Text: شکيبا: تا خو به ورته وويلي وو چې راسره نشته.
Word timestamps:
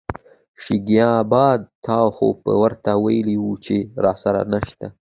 شکيبا: 0.63 1.45
تا 1.85 1.97
خو 2.15 2.27
به 2.43 2.53
ورته 2.61 2.91
وويلي 2.95 3.35
وو 3.39 3.53
چې 3.65 3.75
راسره 4.03 4.41
نشته. 4.53 4.87